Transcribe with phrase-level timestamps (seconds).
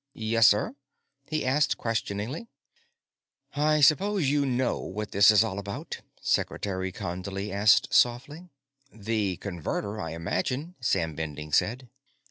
[0.15, 0.73] "Yes, sir?"
[1.29, 2.47] he asked, questioningly.
[3.55, 8.49] "I suppose you know what this is all about?" Secretary Condley asked softly.
[8.91, 11.87] "The Converter, I imagine," Sam Bending said.